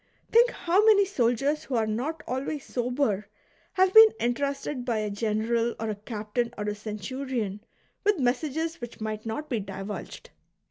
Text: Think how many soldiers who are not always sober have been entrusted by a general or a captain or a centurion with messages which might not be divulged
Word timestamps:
Think 0.31 0.49
how 0.49 0.83
many 0.83 1.05
soldiers 1.05 1.65
who 1.65 1.75
are 1.75 1.85
not 1.85 2.23
always 2.25 2.65
sober 2.65 3.27
have 3.73 3.93
been 3.93 4.09
entrusted 4.19 4.83
by 4.83 4.97
a 4.97 5.11
general 5.11 5.75
or 5.79 5.91
a 5.91 5.95
captain 5.95 6.51
or 6.57 6.63
a 6.63 6.73
centurion 6.73 7.63
with 8.03 8.17
messages 8.17 8.81
which 8.81 8.99
might 8.99 9.27
not 9.27 9.47
be 9.47 9.59
divulged 9.59 10.31